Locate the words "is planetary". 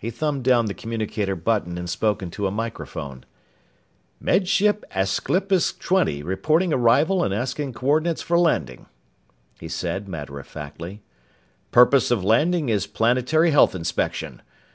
12.70-13.50